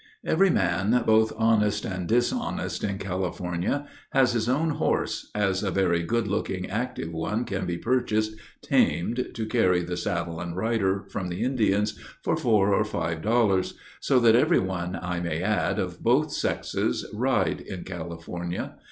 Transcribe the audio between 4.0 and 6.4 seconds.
has his own horse as a very good